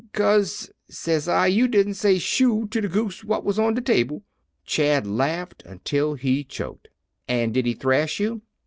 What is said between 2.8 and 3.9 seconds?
de goose what was on de